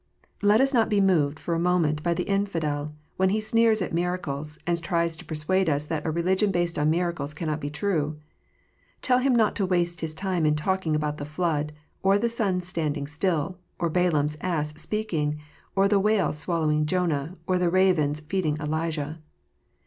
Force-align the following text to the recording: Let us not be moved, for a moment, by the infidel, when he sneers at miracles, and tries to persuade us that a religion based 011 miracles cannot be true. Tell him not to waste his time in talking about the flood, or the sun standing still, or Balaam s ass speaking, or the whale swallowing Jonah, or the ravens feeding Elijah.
Let 0.41 0.59
us 0.61 0.73
not 0.73 0.89
be 0.89 0.99
moved, 0.99 1.37
for 1.37 1.53
a 1.53 1.59
moment, 1.59 2.01
by 2.01 2.15
the 2.15 2.23
infidel, 2.23 2.95
when 3.17 3.29
he 3.29 3.39
sneers 3.39 3.83
at 3.83 3.93
miracles, 3.93 4.57
and 4.65 4.81
tries 4.81 5.15
to 5.17 5.25
persuade 5.25 5.69
us 5.69 5.85
that 5.85 6.07
a 6.07 6.09
religion 6.09 6.49
based 6.49 6.75
011 6.77 6.89
miracles 6.89 7.33
cannot 7.35 7.59
be 7.61 7.69
true. 7.69 8.17
Tell 9.03 9.19
him 9.19 9.35
not 9.35 9.55
to 9.57 9.65
waste 9.67 10.01
his 10.01 10.15
time 10.15 10.43
in 10.43 10.55
talking 10.55 10.95
about 10.95 11.17
the 11.17 11.23
flood, 11.25 11.71
or 12.01 12.17
the 12.17 12.29
sun 12.29 12.61
standing 12.61 13.05
still, 13.05 13.59
or 13.77 13.91
Balaam 13.91 14.25
s 14.25 14.37
ass 14.41 14.73
speaking, 14.81 15.37
or 15.75 15.87
the 15.87 15.99
whale 15.99 16.33
swallowing 16.33 16.87
Jonah, 16.87 17.35
or 17.45 17.59
the 17.59 17.69
ravens 17.69 18.21
feeding 18.21 18.57
Elijah. 18.57 19.19